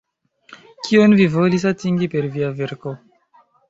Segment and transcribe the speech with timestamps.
[0.87, 2.99] Kion vi volis atingi per via verko?